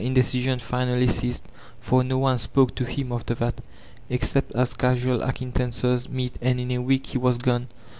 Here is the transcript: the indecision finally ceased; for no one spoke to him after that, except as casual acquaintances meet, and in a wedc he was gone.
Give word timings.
the 0.01 0.07
indecision 0.07 0.57
finally 0.57 1.05
ceased; 1.05 1.43
for 1.79 2.03
no 2.03 2.17
one 2.17 2.35
spoke 2.35 2.73
to 2.73 2.85
him 2.85 3.11
after 3.11 3.35
that, 3.35 3.61
except 4.09 4.51
as 4.55 4.73
casual 4.73 5.21
acquaintances 5.21 6.09
meet, 6.09 6.39
and 6.41 6.59
in 6.59 6.71
a 6.71 6.77
wedc 6.79 7.05
he 7.05 7.19
was 7.19 7.37
gone. 7.37 7.67